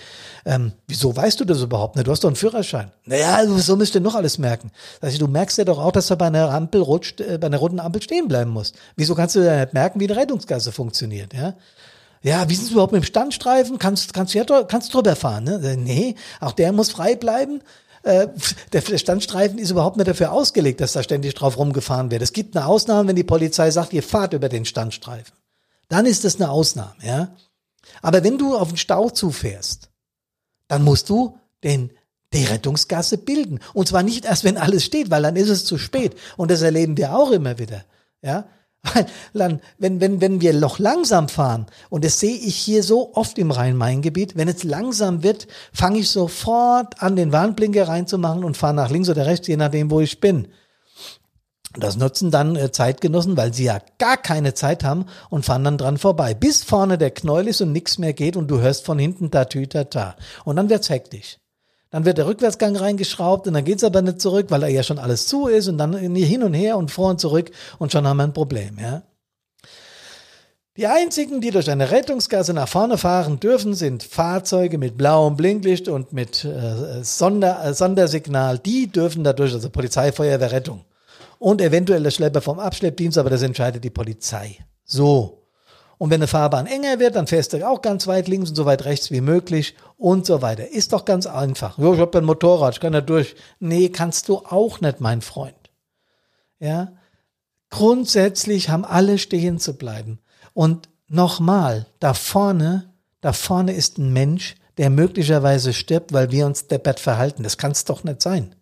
Ähm, 0.45 0.73
wieso 0.87 1.15
weißt 1.15 1.39
du 1.39 1.45
das 1.45 1.63
überhaupt 1.63 1.95
nicht? 1.95 2.05
Du 2.05 2.11
hast 2.11 2.23
doch 2.23 2.29
einen 2.29 2.35
Führerschein. 2.35 2.91
Naja, 3.05 3.33
also 3.33 3.57
so 3.57 3.75
müsst 3.75 3.95
ihr 3.95 4.01
noch 4.01 4.13
alles 4.13 4.37
merken. 4.37 4.69
Also, 5.01 5.17
du 5.17 5.27
merkst 5.27 5.57
ja 5.57 5.63
doch 5.63 5.79
auch, 5.79 5.91
dass 5.91 6.05
du 6.05 6.15
bei 6.15 6.27
einer 6.27 6.51
Ampel 6.51 6.81
rutscht, 6.81 7.21
äh, 7.21 7.39
bei 7.39 7.47
einer 7.47 7.57
roten 7.57 7.79
Ampel 7.79 8.03
stehen 8.03 8.27
bleiben 8.27 8.51
musst. 8.51 8.75
Wieso 8.95 9.15
kannst 9.15 9.35
du 9.35 9.43
da 9.43 9.61
nicht 9.61 9.73
merken, 9.73 9.99
wie 9.99 10.07
eine 10.07 10.15
Rettungsgasse 10.15 10.71
funktioniert, 10.71 11.33
ja? 11.33 11.55
Ja, 12.21 12.47
wie 12.49 12.55
sind 12.55 12.65
es 12.65 12.71
überhaupt 12.71 12.93
mit 12.93 13.01
dem 13.01 13.05
Standstreifen? 13.05 13.79
Kannst, 13.79 14.13
kannst 14.13 14.35
du 14.35 14.37
ja, 14.37 14.63
kannst 14.63 14.93
drüber 14.93 15.15
fahren, 15.15 15.45
ne? 15.45 15.75
Nee, 15.77 16.13
auch 16.39 16.51
der 16.51 16.71
muss 16.71 16.91
frei 16.91 17.15
bleiben. 17.15 17.61
Äh, 18.03 18.27
der 18.73 18.81
Standstreifen 18.97 19.59
ist 19.59 19.71
überhaupt 19.71 19.97
nicht 19.97 20.07
dafür 20.07 20.31
ausgelegt, 20.31 20.81
dass 20.81 20.93
da 20.93 21.03
ständig 21.03 21.33
drauf 21.33 21.57
rumgefahren 21.57 22.11
wird. 22.11 22.21
Es 22.21 22.33
gibt 22.33 22.55
eine 22.55 22.65
Ausnahme, 22.65 23.09
wenn 23.09 23.15
die 23.15 23.23
Polizei 23.23 23.71
sagt, 23.71 23.93
ihr 23.93 24.03
fahrt 24.03 24.33
über 24.33 24.49
den 24.49 24.65
Standstreifen. 24.65 25.33
Dann 25.89 26.05
ist 26.05 26.23
das 26.23 26.35
eine 26.35 26.49
Ausnahme, 26.49 26.95
ja. 27.01 27.35
Aber 28.01 28.23
wenn 28.23 28.37
du 28.37 28.55
auf 28.55 28.69
den 28.69 28.77
Stau 28.77 29.09
zufährst, 29.09 29.89
dann 30.67 30.83
musst 30.83 31.09
du 31.09 31.37
den 31.63 31.91
die 32.33 32.43
Rettungsgasse 32.43 33.17
bilden. 33.17 33.59
Und 33.73 33.87
zwar 33.87 34.03
nicht 34.03 34.25
erst, 34.25 34.43
wenn 34.43 34.57
alles 34.57 34.83
steht, 34.83 35.09
weil 35.09 35.23
dann 35.23 35.35
ist 35.35 35.49
es 35.49 35.65
zu 35.65 35.77
spät. 35.77 36.15
Und 36.35 36.51
das 36.51 36.61
erleben 36.61 36.97
wir 36.97 37.15
auch 37.15 37.31
immer 37.31 37.57
wieder. 37.57 37.85
Ja, 38.21 38.47
wenn, 39.33 39.61
wenn, 39.77 40.21
wenn 40.21 40.41
wir 40.41 40.53
noch 40.53 40.79
langsam 40.79 41.29
fahren, 41.29 41.65
und 41.89 42.05
das 42.05 42.19
sehe 42.19 42.35
ich 42.35 42.55
hier 42.55 42.83
so 42.83 43.13
oft 43.15 43.37
im 43.37 43.51
Rhein-Main-Gebiet, 43.51 44.35
wenn 44.35 44.47
es 44.47 44.63
langsam 44.63 45.23
wird, 45.23 45.47
fange 45.73 45.99
ich 45.99 46.09
sofort 46.09 47.01
an, 47.01 47.15
den 47.15 47.31
Warnblinker 47.31 47.87
reinzumachen 47.87 48.43
und 48.43 48.57
fahre 48.57 48.73
nach 48.73 48.89
links 48.89 49.09
oder 49.09 49.25
rechts, 49.25 49.47
je 49.47 49.57
nachdem, 49.57 49.91
wo 49.91 49.99
ich 49.99 50.19
bin. 50.19 50.47
Das 51.73 51.95
nutzen 51.97 52.31
dann 52.31 52.55
äh, 52.55 52.71
Zeitgenossen, 52.71 53.37
weil 53.37 53.53
sie 53.53 53.65
ja 53.65 53.79
gar 53.99 54.17
keine 54.17 54.53
Zeit 54.53 54.83
haben 54.83 55.05
und 55.29 55.45
fahren 55.45 55.63
dann 55.63 55.77
dran 55.77 55.97
vorbei, 55.97 56.33
bis 56.33 56.63
vorne 56.63 56.97
der 56.97 57.11
Knäuel 57.11 57.49
ist 57.49 57.61
und 57.61 57.71
nichts 57.71 57.99
mehr 57.99 58.13
geht 58.13 58.35
und 58.35 58.47
du 58.47 58.59
hörst 58.59 58.85
von 58.85 58.97
hinten 58.97 59.29
da 59.29 59.45
tü 59.45 59.67
ta 59.67 59.83
ta. 59.83 60.15
Und 60.43 60.55
dann 60.55 60.69
wird's 60.69 60.89
hektisch. 60.89 61.37
Dann 61.89 62.05
wird 62.05 62.17
der 62.17 62.27
Rückwärtsgang 62.27 62.75
reingeschraubt 62.75 63.47
und 63.47 63.53
dann 63.53 63.63
geht's 63.63 63.83
aber 63.83 64.01
nicht 64.01 64.19
zurück, 64.19 64.47
weil 64.49 64.61
da 64.61 64.67
ja 64.67 64.83
schon 64.83 64.99
alles 64.99 65.27
zu 65.27 65.47
ist 65.47 65.67
und 65.67 65.77
dann 65.77 65.93
hin 65.95 66.43
und 66.43 66.53
her 66.53 66.77
und 66.77 66.91
vor 66.91 67.09
und 67.09 67.19
zurück 67.19 67.51
und 67.79 67.91
schon 67.91 68.05
haben 68.05 68.17
wir 68.17 68.23
ein 68.23 68.33
Problem, 68.33 68.77
ja. 68.79 69.03
Die 70.77 70.85
einzigen, 70.85 71.41
die 71.41 71.49
durch 71.49 71.71
eine 71.71 71.89
Rettungsgasse 71.89 72.53
nach 72.53 72.67
vorne 72.67 72.99
fahren 72.99 73.39
dürfen, 73.39 73.73
sind 73.73 74.03
Fahrzeuge 74.03 74.77
mit 74.77 74.95
blauem 74.95 75.35
Blinklicht 75.35 75.87
und 75.87 76.13
mit 76.13 76.45
äh, 76.45 77.03
Sonder, 77.03 77.65
äh, 77.65 77.73
Sondersignal. 77.73 78.59
Die 78.59 78.85
dürfen 78.85 79.23
dadurch, 79.23 79.53
also 79.53 79.71
Polizei, 79.71 80.11
Feuerwehr, 80.11 80.51
Rettung. 80.51 80.85
Und 81.39 81.61
eventuell 81.61 82.03
der 82.03 82.11
Schlepper 82.11 82.41
vom 82.41 82.59
Abschleppdienst, 82.59 83.17
aber 83.17 83.31
das 83.31 83.41
entscheidet 83.41 83.83
die 83.83 83.89
Polizei. 83.89 84.57
So. 84.85 85.46
Und 85.97 86.11
wenn 86.11 86.21
eine 86.21 86.27
Fahrbahn 86.27 86.67
enger 86.67 86.99
wird, 86.99 87.15
dann 87.15 87.27
fährst 87.27 87.53
du 87.53 87.67
auch 87.67 87.81
ganz 87.81 88.05
weit 88.05 88.27
links 88.27 88.49
und 88.49 88.55
so 88.55 88.65
weit 88.65 88.85
rechts 88.85 89.09
wie 89.09 89.21
möglich 89.21 89.75
und 89.97 90.25
so 90.25 90.41
weiter. 90.41 90.67
Ist 90.69 90.93
doch 90.93 91.05
ganz 91.05 91.25
einfach. 91.25 91.77
Ja, 91.77 91.93
ich 91.93 91.99
hab 91.99 92.15
ein 92.15 92.25
Motorrad, 92.25 92.75
ich 92.75 92.79
kann 92.79 92.93
da 92.93 93.01
durch. 93.01 93.35
Nee, 93.59 93.89
kannst 93.89 94.29
du 94.29 94.37
auch 94.37 94.79
nicht, 94.79 95.01
mein 95.01 95.21
Freund. 95.21 95.55
Ja. 96.59 96.93
Grundsätzlich 97.69 98.69
haben 98.69 98.85
alle 98.85 99.17
stehen 99.17 99.59
zu 99.59 99.75
bleiben. 99.75 100.19
Und 100.53 100.89
nochmal, 101.07 101.87
da 101.99 102.13
vorne, 102.13 102.93
da 103.21 103.33
vorne 103.33 103.73
ist 103.73 103.97
ein 103.97 104.13
Mensch, 104.13 104.55
der 104.77 104.91
möglicherweise 104.91 105.73
stirbt, 105.73 106.13
weil 106.13 106.31
wir 106.31 106.45
uns 106.45 106.67
deppert 106.67 106.99
verhalten. 106.99 107.43
Das 107.43 107.57
kann 107.57 107.71
es 107.71 107.85
doch 107.85 108.03
nicht 108.03 108.21
sein. 108.21 108.55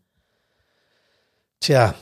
Tja, 1.59 1.95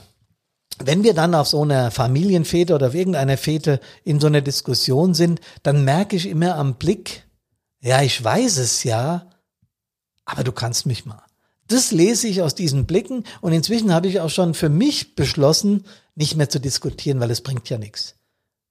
wenn 0.85 1.03
wir 1.03 1.13
dann 1.13 1.35
auf 1.35 1.47
so 1.47 1.61
einer 1.61 1.91
Familienfete 1.91 2.75
oder 2.75 2.87
auf 2.87 2.95
irgendeiner 2.95 3.37
Fete 3.37 3.79
in 4.03 4.19
so 4.19 4.27
einer 4.27 4.41
Diskussion 4.41 5.13
sind, 5.13 5.39
dann 5.63 5.83
merke 5.83 6.15
ich 6.15 6.27
immer 6.27 6.55
am 6.55 6.75
Blick, 6.75 7.25
ja, 7.81 8.01
ich 8.01 8.23
weiß 8.23 8.57
es 8.57 8.83
ja, 8.83 9.29
aber 10.25 10.43
du 10.43 10.51
kannst 10.51 10.85
mich 10.85 11.05
mal. 11.05 11.23
Das 11.67 11.91
lese 11.91 12.27
ich 12.27 12.41
aus 12.41 12.55
diesen 12.55 12.85
Blicken 12.85 13.23
und 13.41 13.53
inzwischen 13.53 13.93
habe 13.93 14.07
ich 14.07 14.19
auch 14.19 14.29
schon 14.29 14.53
für 14.53 14.69
mich 14.69 15.15
beschlossen, 15.15 15.85
nicht 16.15 16.35
mehr 16.35 16.49
zu 16.49 16.59
diskutieren, 16.59 17.19
weil 17.19 17.31
es 17.31 17.41
bringt 17.41 17.69
ja 17.69 17.77
nichts. 17.77 18.15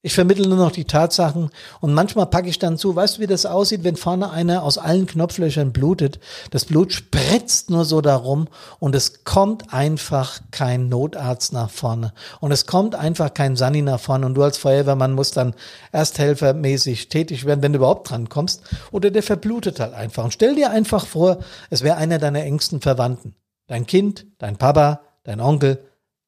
Ich 0.04 0.14
vermittle 0.14 0.48
nur 0.48 0.58
noch 0.58 0.72
die 0.72 0.84
Tatsachen 0.84 1.50
und 1.80 1.94
manchmal 1.94 2.26
packe 2.26 2.48
ich 2.48 2.58
dann 2.58 2.76
zu, 2.76 2.96
weißt 2.96 3.16
du, 3.18 3.22
wie 3.22 3.28
das 3.28 3.46
aussieht, 3.46 3.84
wenn 3.84 3.94
vorne 3.94 4.32
einer 4.32 4.64
aus 4.64 4.76
allen 4.76 5.06
Knopflöchern 5.06 5.72
blutet? 5.72 6.18
Das 6.50 6.64
Blut 6.64 6.92
spritzt 6.92 7.70
nur 7.70 7.84
so 7.84 8.00
darum 8.00 8.48
und 8.80 8.96
es 8.96 9.22
kommt 9.22 9.72
einfach 9.72 10.40
kein 10.50 10.88
Notarzt 10.88 11.52
nach 11.52 11.70
vorne 11.70 12.12
und 12.40 12.50
es 12.50 12.66
kommt 12.66 12.96
einfach 12.96 13.32
kein 13.32 13.54
Sani 13.54 13.80
nach 13.80 14.00
vorne 14.00 14.26
und 14.26 14.34
du 14.34 14.42
als 14.42 14.58
Feuerwehrmann 14.58 15.12
musst 15.12 15.36
dann 15.36 15.54
ersthelfermäßig 15.92 17.08
tätig 17.08 17.44
werden, 17.44 17.62
wenn 17.62 17.72
du 17.72 17.78
überhaupt 17.78 18.10
dran 18.10 18.28
kommst 18.28 18.64
oder 18.90 19.12
der 19.12 19.22
verblutet 19.22 19.78
halt 19.78 19.94
einfach. 19.94 20.24
Und 20.24 20.34
stell 20.34 20.56
dir 20.56 20.72
einfach 20.72 21.06
vor, 21.06 21.38
es 21.70 21.82
wäre 21.84 21.96
einer 21.96 22.18
deiner 22.18 22.42
engsten 22.42 22.80
Verwandten. 22.80 23.36
Dein 23.68 23.86
Kind, 23.86 24.26
dein 24.38 24.56
Papa, 24.56 25.02
dein 25.22 25.40
Onkel, 25.40 25.78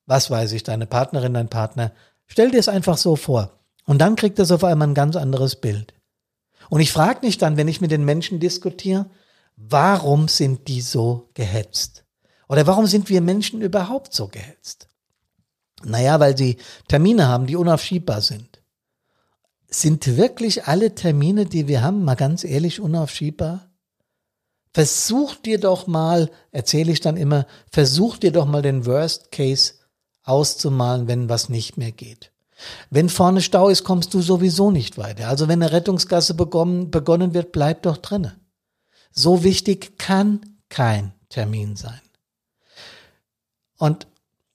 was 0.07 0.31
weiß 0.31 0.52
ich, 0.52 0.62
deine 0.62 0.87
Partnerin, 0.87 1.35
dein 1.35 1.49
Partner. 1.49 1.90
Stell 2.26 2.52
dir 2.52 2.61
es 2.61 2.69
einfach 2.69 2.99
so 2.99 3.16
vor. 3.16 3.50
Und 3.87 3.99
dann 3.99 4.17
kriegt 4.17 4.38
es 4.38 4.50
auf 4.50 4.64
einmal 4.64 4.88
ein 4.88 4.95
ganz 4.95 5.17
anderes 5.17 5.57
Bild. 5.57 5.95
Und 6.71 6.81
ich 6.81 6.93
frage 6.93 7.25
mich 7.25 7.38
dann, 7.38 7.57
wenn 7.57 7.69
ich 7.69 7.81
mit 7.81 7.91
den 7.91 8.05
Menschen 8.05 8.41
diskutiere, 8.41 9.11
warum 9.57 10.29
sind 10.29 10.69
die 10.69 10.81
so 10.81 11.31
gehetzt? 11.35 12.05
Oder 12.49 12.67
warum 12.67 12.87
sind 12.87 13.09
wir 13.09 13.21
Menschen 13.21 13.61
überhaupt 13.61 14.14
so 14.14 14.29
gehetzt? 14.29 14.88
Naja, 15.83 16.21
weil 16.21 16.37
sie 16.37 16.57
Termine 16.88 17.29
haben, 17.29 17.47
die 17.47 17.57
unaufschiebbar 17.57 18.21
sind. 18.21 18.62
Sind 19.69 20.17
wirklich 20.17 20.67
alle 20.67 20.95
Termine, 20.95 21.47
die 21.47 21.69
wir 21.69 21.83
haben, 21.83 22.05
mal 22.05 22.14
ganz 22.14 22.45
ehrlich 22.45 22.81
unaufschiebbar? 22.81 23.71
Versuch 24.73 25.37
dir 25.37 25.61
doch 25.61 25.87
mal, 25.87 26.31
erzähle 26.50 26.93
ich 26.93 27.00
dann 27.00 27.17
immer, 27.17 27.47
versuch 27.71 28.17
dir 28.17 28.33
doch 28.33 28.47
mal 28.47 28.62
den 28.62 28.87
Worst 28.87 29.31
Case 29.31 29.75
auszumalen, 30.23 31.07
wenn 31.07 31.29
was 31.29 31.49
nicht 31.49 31.76
mehr 31.76 31.93
geht. 31.93 32.34
Wenn 32.90 33.09
vorne 33.09 33.42
Stau 33.42 33.68
ist, 33.68 33.85
kommst 33.85 34.14
du 34.14 34.21
sowieso 34.23 34.71
nicht 34.71 34.99
weiter. 34.99 35.28
Also 35.28 35.49
wenn 35.49 35.62
eine 35.62 35.73
Rettungsgasse 35.73 36.35
begonnen, 36.35 36.90
begonnen 36.90 37.35
wird, 37.35 37.52
bleib 37.52 37.83
doch 37.83 37.97
drinne. 37.97 38.37
So 39.11 39.44
wichtig 39.44 39.99
kann 39.99 40.40
kein 40.68 41.12
Termin 41.28 41.76
sein. 41.76 42.00
Und 43.78 44.06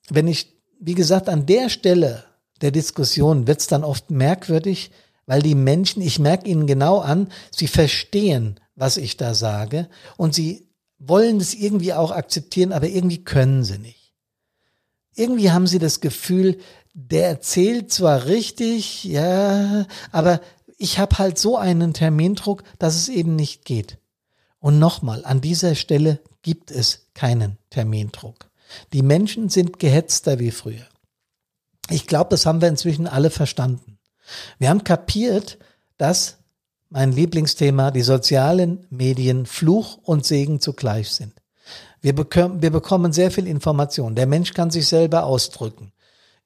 wenn 0.10 0.28
ich, 0.28 0.58
wie 0.80 0.96
gesagt, 0.96 1.30
an 1.30 1.46
der 1.46 1.70
Stelle 1.70 2.24
der 2.62 2.72
Diskussion 2.72 3.48
wird 3.48 3.62
es 3.62 3.68
dann 3.68 3.84
oft 3.84 4.12
merkwürdig, 4.12 4.92
weil 5.26 5.42
die 5.42 5.56
Menschen, 5.56 6.02
ich 6.02 6.20
merke 6.20 6.48
ihnen 6.48 6.68
genau 6.68 7.00
an, 7.00 7.32
sie 7.52 7.68
verstehen, 7.68 8.60
was 8.76 8.98
ich 8.98 9.18
da 9.18 9.34
sage 9.34 9.88
und 10.18 10.34
sie 10.34 10.68
wollen 10.98 11.38
es 11.38 11.54
irgendwie 11.54 11.94
auch 11.94 12.12
akzeptieren, 12.12 12.74
aber 12.74 12.88
irgendwie 12.88 13.24
können 13.24 13.64
sie 13.64 13.78
nicht. 13.78 14.14
Irgendwie 15.16 15.52
haben 15.52 15.68
sie 15.68 15.80
das 15.80 16.02
Gefühl, 16.02 16.60
der 17.08 17.28
erzählt 17.28 17.92
zwar 17.92 18.26
richtig, 18.26 19.06
ja, 19.06 19.86
aber 20.12 20.42
ich 20.78 21.00
habe 21.00 21.18
halt 21.18 21.38
so 21.38 21.58
einen 21.58 21.94
Termindruck, 21.94 22.64
dass 22.78 22.96
es 22.96 23.08
eben 23.08 23.36
nicht 23.36 23.64
geht. 23.64 23.98
Und 24.60 24.80
nochmal, 24.80 25.24
an 25.24 25.40
dieser 25.40 25.76
Stelle 25.76 26.20
gibt 26.42 26.72
es 26.72 27.08
keinen 27.14 27.58
Termindruck. 27.70 28.50
Die 28.92 29.02
Menschen 29.02 29.50
sind 29.50 29.80
gehetzter 29.80 30.40
wie 30.40 30.52
früher. 30.52 30.86
Ich 31.90 32.06
glaube, 32.06 32.32
das 32.32 32.46
haben 32.46 32.62
wir 32.62 32.68
inzwischen 32.68 33.08
alle 33.08 33.30
verstanden. 33.30 33.98
Wir 34.58 34.70
haben 34.70 34.84
kapiert, 34.84 35.58
dass 35.98 36.38
mein 36.90 37.14
Lieblingsthema, 37.14 37.92
die 37.92 38.02
sozialen 38.02 38.86
Medien 38.90 39.46
Fluch 39.46 39.98
und 40.04 40.26
Segen 40.26 40.60
zugleich 40.60 41.12
sind. 41.12 41.34
Wir, 42.02 42.14
bekommen, 42.14 42.62
wir 42.62 42.72
bekommen 42.72 43.14
sehr 43.14 43.32
viel 43.32 43.48
Information. 43.48 44.16
Der 44.16 44.28
Mensch 44.28 44.54
kann 44.54 44.70
sich 44.70 44.88
selber 44.88 45.24
ausdrücken 45.24 45.94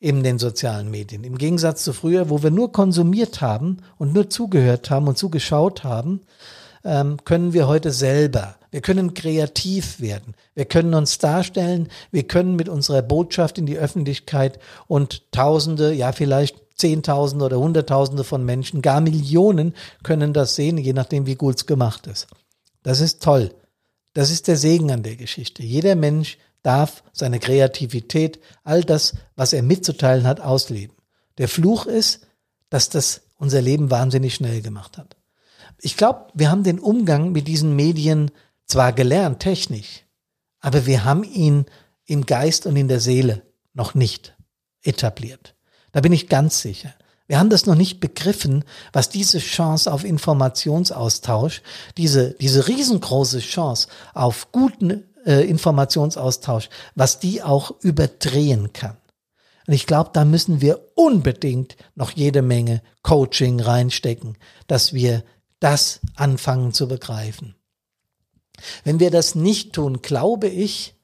in 0.04 0.22
den 0.22 0.38
sozialen 0.38 0.92
Medien. 0.92 1.24
Im 1.24 1.38
Gegensatz 1.38 1.86
zu 1.86 1.94
früher, 1.94 2.30
wo 2.30 2.44
wir 2.44 2.52
nur 2.52 2.74
konsumiert 2.74 3.40
haben 3.40 3.78
und 3.98 4.14
nur 4.14 4.30
zugehört 4.30 4.90
haben 4.90 5.08
und 5.08 5.18
zugeschaut 5.18 5.86
haben, 5.86 6.20
ähm, 6.84 7.16
können 7.24 7.54
wir 7.54 7.70
heute 7.70 7.92
selber. 7.92 8.58
Wir 8.70 8.82
können 8.82 9.14
kreativ 9.14 10.02
werden. 10.02 10.36
Wir 10.56 10.66
können 10.66 10.94
uns 10.94 11.20
darstellen. 11.20 11.88
Wir 12.12 12.24
können 12.24 12.58
mit 12.58 12.68
unserer 12.68 13.02
Botschaft 13.02 13.58
in 13.58 13.66
die 13.66 13.78
Öffentlichkeit 13.78 14.60
und 14.88 15.32
Tausende, 15.32 15.94
ja 15.94 16.12
vielleicht 16.12 16.58
Zehntausende 16.76 17.46
oder 17.46 17.60
Hunderttausende 17.60 18.26
von 18.26 18.44
Menschen, 18.44 18.82
gar 18.82 19.00
Millionen 19.00 19.74
können 20.04 20.34
das 20.34 20.56
sehen, 20.56 20.78
je 20.78 20.92
nachdem, 20.92 21.28
wie 21.28 21.36
gut 21.36 21.56
es 21.56 21.66
gemacht 21.66 22.08
ist. 22.08 22.28
Das 22.82 23.00
ist 23.00 23.24
toll. 23.24 23.52
Das 24.14 24.32
ist 24.32 24.50
der 24.50 24.58
Segen 24.58 24.92
an 24.92 25.04
der 25.04 25.16
Geschichte. 25.16 25.64
Jeder 25.64 25.96
Mensch 25.96 26.38
darf 26.64 27.04
seine 27.12 27.40
Kreativität, 27.40 28.40
all 28.64 28.84
das, 28.84 29.16
was 29.36 29.54
er 29.54 29.62
mitzuteilen 29.62 30.26
hat, 30.26 30.40
ausleben. 30.40 30.96
Der 31.38 31.48
Fluch 31.48 31.86
ist, 31.86 32.26
dass 32.70 32.90
das 32.90 33.22
unser 33.38 33.62
Leben 33.62 33.92
wahnsinnig 33.92 34.34
schnell 34.36 34.62
gemacht 34.62 34.98
hat. 34.98 35.16
Ich 35.80 35.98
glaube, 35.98 36.28
wir 36.34 36.50
haben 36.50 36.64
den 36.64 36.80
Umgang 36.80 37.32
mit 37.32 37.48
diesen 37.48 37.76
Medien 37.76 38.32
zwar 38.66 38.94
gelernt, 38.94 39.42
technisch, 39.42 40.06
aber 40.60 40.86
wir 40.86 41.04
haben 41.04 41.24
ihn 41.24 41.66
im 42.06 42.26
Geist 42.26 42.66
und 42.66 42.76
in 42.76 42.88
der 42.88 43.00
Seele 43.00 43.44
noch 43.74 43.94
nicht 43.94 44.36
etabliert. 44.82 45.56
Da 45.92 46.02
bin 46.02 46.14
ich 46.14 46.30
ganz 46.30 46.62
sicher. 46.62 46.94
Wir 47.28 47.40
haben 47.40 47.50
das 47.50 47.66
noch 47.66 47.76
nicht 47.76 48.00
begriffen, 48.00 48.64
was 48.92 49.10
diese 49.10 49.40
Chance 49.40 49.92
auf 49.92 50.04
Informationsaustausch, 50.04 51.62
diese, 51.98 52.32
diese 52.34 52.68
riesengroße 52.68 53.40
Chance 53.40 53.88
auf 54.14 54.52
guten 54.52 55.06
äh, 55.26 55.48
Informationsaustausch, 55.48 56.70
was 56.96 57.20
die 57.20 57.42
auch 57.42 57.72
überdrehen 57.82 58.74
kann. 58.74 58.98
Und 59.68 59.74
ich 59.74 59.88
glaube, 59.88 60.10
da 60.14 60.26
müssen 60.26 60.62
wir 60.62 60.82
unbedingt 60.96 61.78
noch 61.96 62.12
jede 62.12 62.42
Menge 62.42 62.82
Coaching 63.02 63.60
reinstecken, 63.60 64.38
dass 64.68 64.94
wir 64.94 65.24
das 65.60 66.02
anfangen 66.16 66.74
zu 66.74 66.88
begreifen. 66.88 67.56
Wenn 68.84 69.00
wir 69.00 69.12
das 69.12 69.36
nicht 69.36 69.74
tun, 69.74 70.02
glaube 70.02 70.48
ich, 70.48 70.96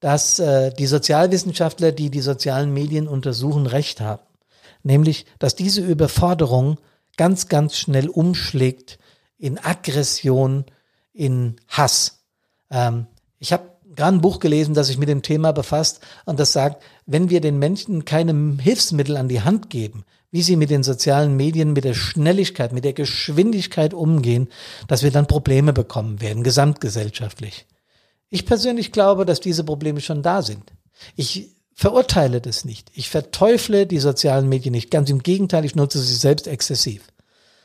dass 0.00 0.38
äh, 0.38 0.72
die 0.72 0.86
Sozialwissenschaftler, 0.86 1.92
die 1.92 2.10
die 2.10 2.20
sozialen 2.20 2.72
Medien 2.72 3.08
untersuchen, 3.08 3.66
recht 3.66 4.00
haben. 4.00 4.22
Nämlich, 4.82 5.26
dass 5.38 5.56
diese 5.56 5.80
Überforderung 5.80 6.78
ganz, 7.16 7.48
ganz 7.48 7.76
schnell 7.76 8.08
umschlägt 8.08 8.98
in 9.36 9.58
Aggression, 9.58 10.64
in 11.12 11.56
Hass. 11.66 12.20
Ähm, 12.70 13.06
ich 13.38 13.52
habe 13.52 13.70
gerade 13.94 14.16
ein 14.16 14.20
Buch 14.20 14.38
gelesen, 14.38 14.74
das 14.74 14.86
sich 14.86 14.98
mit 14.98 15.08
dem 15.08 15.22
Thema 15.22 15.52
befasst 15.52 16.00
und 16.24 16.38
das 16.38 16.52
sagt, 16.52 16.82
wenn 17.06 17.30
wir 17.30 17.40
den 17.40 17.58
Menschen 17.58 18.04
keine 18.04 18.62
Hilfsmittel 18.62 19.16
an 19.16 19.28
die 19.28 19.42
Hand 19.42 19.70
geben, 19.70 20.04
wie 20.30 20.42
sie 20.42 20.56
mit 20.56 20.70
den 20.70 20.82
sozialen 20.82 21.36
Medien, 21.36 21.72
mit 21.72 21.84
der 21.84 21.94
Schnelligkeit, 21.94 22.72
mit 22.72 22.84
der 22.84 22.92
Geschwindigkeit 22.92 23.94
umgehen, 23.94 24.48
dass 24.86 25.02
wir 25.02 25.10
dann 25.10 25.26
Probleme 25.26 25.72
bekommen 25.72 26.20
werden, 26.20 26.44
gesamtgesellschaftlich. 26.44 27.66
Ich 28.28 28.44
persönlich 28.44 28.92
glaube, 28.92 29.24
dass 29.24 29.40
diese 29.40 29.64
Probleme 29.64 30.00
schon 30.00 30.22
da 30.22 30.42
sind. 30.42 30.72
Ich 31.16 31.56
verurteile 31.72 32.40
das 32.40 32.64
nicht. 32.64 32.90
Ich 32.94 33.08
verteufle 33.08 33.86
die 33.86 34.00
sozialen 34.00 34.48
Medien 34.48 34.72
nicht. 34.72 34.90
Ganz 34.90 35.08
im 35.08 35.22
Gegenteil, 35.22 35.64
ich 35.64 35.76
nutze 35.76 36.00
sie 36.00 36.14
selbst 36.14 36.46
exzessiv. 36.46 37.04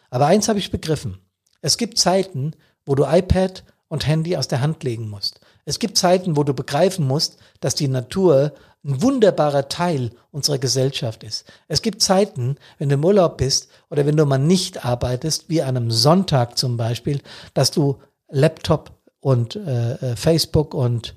Aber 0.10 0.28
eins 0.28 0.48
habe 0.48 0.60
ich 0.60 0.72
begriffen. 0.72 1.18
Es 1.62 1.78
gibt 1.78 1.98
Zeiten, 1.98 2.52
wo 2.86 2.96
du 2.96 3.06
iPad 3.06 3.64
und 3.88 4.08
Handy 4.08 4.38
aus 4.38 4.48
der 4.48 4.62
Hand 4.62 4.84
legen 4.84 5.10
musst. 5.10 5.40
Es 5.66 5.80
gibt 5.80 5.98
Zeiten, 5.98 6.36
wo 6.36 6.44
du 6.44 6.54
begreifen 6.54 7.08
musst, 7.08 7.38
dass 7.60 7.76
die 7.76 7.88
Natur 7.88 8.54
ein 8.86 9.02
wunderbarer 9.02 9.70
Teil 9.70 10.12
unserer 10.32 10.58
Gesellschaft 10.58 11.24
ist. 11.24 11.46
Es 11.68 11.82
gibt 11.82 12.02
Zeiten, 12.02 12.58
wenn 12.78 12.90
du 12.90 12.96
im 12.96 13.06
Urlaub 13.06 13.38
bist 13.38 13.70
oder 13.90 14.06
wenn 14.06 14.18
du 14.18 14.26
mal 14.26 14.38
nicht 14.38 14.86
arbeitest, 14.86 15.50
wie 15.50 15.62
an 15.62 15.78
einem 15.78 15.92
Sonntag 15.92 16.58
zum 16.58 16.76
Beispiel, 16.76 17.22
dass 17.54 17.72
du 17.72 18.00
Laptop 18.30 18.92
und 19.22 19.56
äh, 19.56 19.94
äh 19.94 20.16
Facebook 20.18 20.74
und 20.74 21.16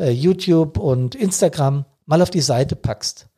äh, 0.00 0.10
YouTube 0.10 0.78
und 0.78 1.14
Instagram 1.14 1.84
mal 2.06 2.22
auf 2.22 2.30
die 2.30 2.40
Seite 2.40 2.74
packst. 2.74 3.28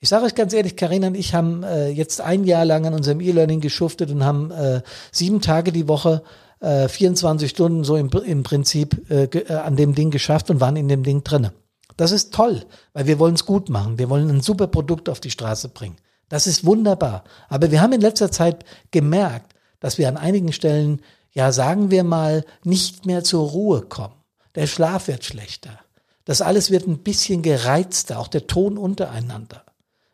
Ich 0.00 0.08
sage 0.08 0.24
euch 0.24 0.34
ganz 0.34 0.52
ehrlich, 0.52 0.74
Karina 0.74 1.06
und 1.06 1.14
ich 1.14 1.32
haben 1.32 1.62
äh, 1.62 1.88
jetzt 1.88 2.20
ein 2.20 2.42
Jahr 2.42 2.64
lang 2.64 2.86
an 2.86 2.94
unserem 2.94 3.20
E-Learning 3.20 3.60
geschuftet 3.60 4.10
und 4.10 4.24
haben 4.24 4.50
äh, 4.50 4.82
sieben 5.12 5.40
Tage 5.40 5.70
die 5.70 5.86
Woche 5.86 6.24
24 6.62 7.46
äh, 7.46 7.48
Stunden 7.48 7.84
so 7.84 7.96
im, 7.96 8.08
im 8.24 8.42
Prinzip 8.44 9.10
äh, 9.10 9.24
äh, 9.24 9.54
an 9.54 9.76
dem 9.76 9.94
Ding 9.94 10.10
geschafft 10.10 10.48
und 10.50 10.60
waren 10.60 10.76
in 10.76 10.88
dem 10.88 11.02
Ding 11.02 11.24
drinne. 11.24 11.52
Das 11.96 12.12
ist 12.12 12.32
toll, 12.32 12.64
weil 12.92 13.06
wir 13.06 13.18
wollen 13.18 13.34
es 13.34 13.44
gut 13.44 13.68
machen. 13.68 13.98
Wir 13.98 14.08
wollen 14.08 14.30
ein 14.30 14.40
super 14.40 14.68
Produkt 14.68 15.08
auf 15.08 15.20
die 15.20 15.30
Straße 15.30 15.68
bringen. 15.68 15.96
Das 16.28 16.46
ist 16.46 16.64
wunderbar. 16.64 17.24
Aber 17.48 17.70
wir 17.70 17.82
haben 17.82 17.92
in 17.92 18.00
letzter 18.00 18.30
Zeit 18.30 18.64
gemerkt, 18.90 19.54
dass 19.80 19.98
wir 19.98 20.08
an 20.08 20.16
einigen 20.16 20.52
Stellen, 20.52 21.02
ja, 21.32 21.52
sagen 21.52 21.90
wir 21.90 22.04
mal, 22.04 22.44
nicht 22.64 23.06
mehr 23.06 23.24
zur 23.24 23.50
Ruhe 23.50 23.82
kommen. 23.82 24.14
Der 24.54 24.66
Schlaf 24.66 25.08
wird 25.08 25.24
schlechter. 25.24 25.80
Das 26.24 26.40
alles 26.40 26.70
wird 26.70 26.86
ein 26.86 26.98
bisschen 26.98 27.42
gereizter, 27.42 28.18
auch 28.18 28.28
der 28.28 28.46
Ton 28.46 28.78
untereinander. 28.78 29.64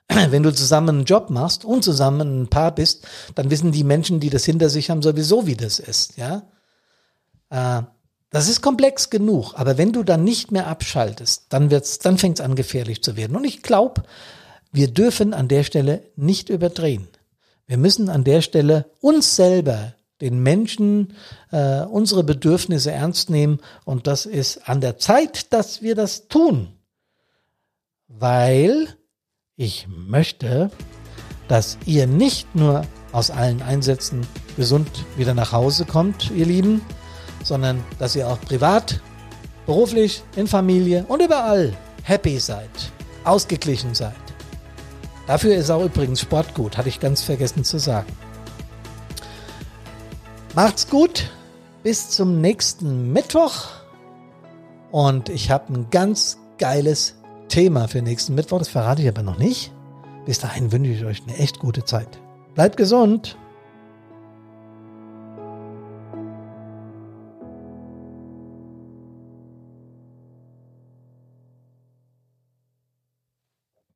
wenn 0.31 0.43
du 0.43 0.53
zusammen 0.53 0.89
einen 0.89 1.05
Job 1.05 1.31
machst 1.31 1.65
und 1.65 1.85
zusammen 1.85 2.43
ein 2.43 2.49
Paar 2.49 2.75
bist, 2.75 3.07
dann 3.35 3.51
wissen 3.51 3.73
die 3.73 3.85
Menschen, 3.85 4.21
die 4.21 4.31
das 4.31 4.45
hinter 4.45 4.69
sich 4.69 4.91
haben, 4.91 5.03
sowieso, 5.03 5.47
wie 5.47 5.57
das 5.57 5.79
ist, 5.79 6.17
ja. 6.17 6.43
Äh, 7.51 7.83
das 8.31 8.49
ist 8.51 8.61
komplex 8.61 9.09
genug, 9.09 9.55
aber 9.55 9.79
wenn 9.79 9.93
du 9.93 10.03
dann 10.03 10.23
nicht 10.23 10.53
mehr 10.53 10.67
abschaltest, 10.67 11.47
dann 11.49 11.71
wird's, 11.71 11.99
dann 11.99 12.19
fängt's 12.19 12.43
an 12.43 12.57
gefährlich 12.57 13.03
zu 13.03 13.17
werden. 13.17 13.37
Und 13.37 13.45
ich 13.45 13.63
glaube, 13.63 14.03
wir 14.71 14.89
dürfen 14.89 15.33
an 15.33 15.49
der 15.49 15.65
Stelle 15.65 16.03
nicht 16.15 16.51
überdrehen. 16.51 17.09
Wir 17.67 17.79
müssen 17.79 18.11
an 18.11 18.25
der 18.25 18.43
Stelle 18.43 18.91
uns 19.01 19.35
selber, 19.37 19.95
den 20.21 20.43
Menschen, 20.43 21.15
äh, 21.53 21.83
unsere 21.83 22.23
Bedürfnisse 22.23 22.91
ernst 22.91 23.31
nehmen 23.31 23.61
und 23.85 24.07
das 24.07 24.27
ist 24.27 24.69
an 24.69 24.81
der 24.81 24.99
Zeit, 24.99 25.53
dass 25.53 25.81
wir 25.81 25.95
das 25.95 26.29
tun, 26.29 26.75
weil 28.09 28.98
ich 29.59 29.89
möchte, 29.89 30.71
dass 31.49 31.79
ihr 31.85 32.07
nicht 32.07 32.55
nur 32.55 32.83
aus 33.11 33.31
allen 33.31 33.61
Einsätzen 33.61 34.27
gesund 34.57 34.89
wieder 35.17 35.35
nach 35.35 35.53
Hause 35.53 35.85
kommt, 35.85 36.31
ihr 36.31 36.47
Lieben, 36.47 36.81
sondern 37.43 37.83
dass 37.99 38.15
ihr 38.15 38.29
auch 38.29 38.41
privat, 38.41 39.01
beruflich, 39.67 40.23
in 40.37 40.47
Familie 40.47 41.05
und 41.09 41.21
überall 41.21 41.77
happy 42.05 42.39
seid, 42.39 42.71
ausgeglichen 43.25 43.95
seid. 43.95 44.15
Dafür 45.27 45.57
ist 45.57 45.71
auch 45.71 45.85
übrigens 45.85 46.21
Sport 46.21 46.55
gut, 46.55 46.79
hatte 46.79 46.89
ich 46.89 47.01
ganz 47.01 47.23
vergessen 47.23 47.65
zu 47.65 47.79
sagen. 47.79 48.13
Macht's 50.55 50.89
gut, 50.89 51.31
bis 51.83 52.11
zum 52.11 52.41
nächsten 52.41 53.13
Mittwoch 53.13 53.67
und 54.93 55.29
ich 55.29 55.51
habe 55.51 55.73
ein 55.73 55.91
ganz 55.91 56.39
geiles 56.59 57.18
Thema 57.49 57.89
für 57.89 58.03
nächsten 58.03 58.35
Mittwoch. 58.35 58.59
Das 58.59 58.69
verrate 58.69 59.03
ich 59.03 59.09
aber 59.09 59.23
noch 59.23 59.39
nicht. 59.39 59.73
Bis 60.27 60.39
dahin 60.39 60.71
wünsche 60.73 60.91
ich 60.91 61.05
euch 61.05 61.23
eine 61.27 61.37
echt 61.39 61.59
gute 61.59 61.85
Zeit. 61.85 62.21
Bleibt 62.55 62.77
gesund! 62.77 63.37